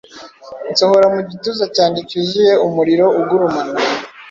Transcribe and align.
Nsohora 0.71 1.07
mu 1.13 1.21
gituza 1.29 1.65
cyanjye 1.75 2.01
cyuzuye 2.09 2.53
umuriro 2.67 3.05
ugurumana, 3.19 3.75